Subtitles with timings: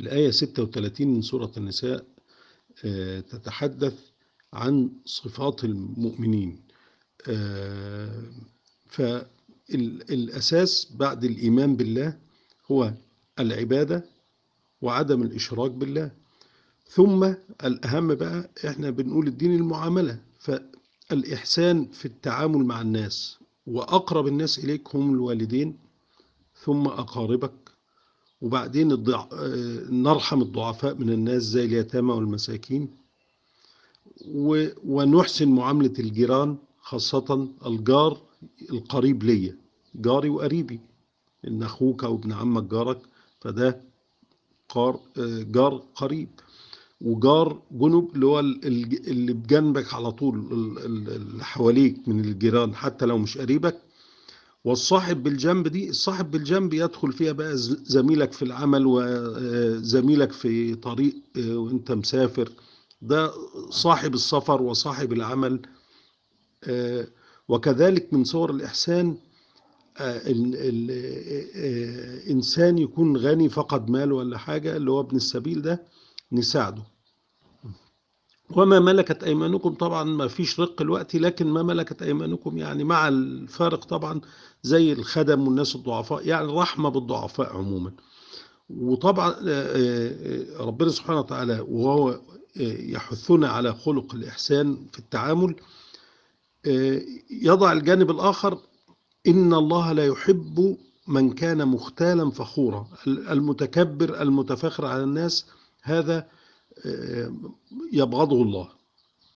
[0.00, 2.04] الآية 36 من سورة النساء
[2.84, 3.94] آه، تتحدث
[4.52, 6.60] عن صفات المؤمنين.
[7.28, 8.22] آه،
[9.68, 12.18] فالأساس بعد الإيمان بالله
[12.70, 12.92] هو
[13.38, 14.04] العبادة
[14.82, 16.10] وعدم الإشراك بالله.
[16.88, 17.32] ثم
[17.64, 25.14] الأهم بقى إحنا بنقول الدين المعاملة فالإحسان في التعامل مع الناس وأقرب الناس إليك هم
[25.14, 25.78] الوالدين
[26.64, 27.69] ثم أقاربك.
[28.40, 29.26] وبعدين الضع...
[29.32, 32.88] آه، نرحم الضعفاء من الناس زي اليتامى والمساكين.
[34.28, 34.66] و...
[34.84, 38.18] ونحسن معاملة الجيران خاصة الجار
[38.70, 39.56] القريب ليا
[39.94, 40.80] جاري وقريبي.
[41.46, 42.98] إن أخوك أو ابن عمك جارك
[43.40, 43.80] فده
[44.68, 45.00] قار...
[45.18, 46.28] آه، جار قريب.
[47.00, 52.20] وجار جنوب اللي هو ال- ال- اللي بجنبك على طول ال- ال- اللي حواليك من
[52.24, 53.80] الجيران حتى لو مش قريبك
[54.64, 61.56] والصاحب بالجنب دي الصاحب بالجنب يدخل فيها بقى زميلك في العمل وزميلك في طريق آه،
[61.56, 62.52] وانت مسافر.
[63.02, 63.30] ده
[63.70, 65.62] صاحب السفر وصاحب العمل.
[66.64, 67.06] آه،
[67.48, 69.16] وكذلك من صور الإحسان
[70.00, 70.90] ال- ال-
[71.54, 75.82] آه، إنسان يكون غني فقد مال ولا حاجة اللي هو ابن السبيل ده
[76.32, 76.82] نساعده.
[78.60, 83.84] وما ملكت أيمانكم طبعا ما فيش رق الوقت لكن ما ملكت أيمانكم يعني مع الفارق
[83.84, 84.20] طبعا
[84.62, 87.92] زي الخدم والناس الضعفاء يعني الرحمة بالضعفاء عموما.
[88.70, 92.20] وطبعا آه، آه، ربنا سبحانه وتعالى وهو آه،
[92.80, 95.54] يحثنا على خلق الإحسان في التعامل
[97.30, 98.58] يضع الجانب الآخر
[99.26, 100.76] إن الله لا يحب
[101.08, 102.86] من كان مختالا فخورا.
[103.06, 105.46] المتكبر المتفاخر على الناس
[105.82, 106.26] هذا
[107.92, 108.68] يبغضه الله.